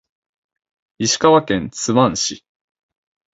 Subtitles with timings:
[0.97, 2.43] 石川県津幡町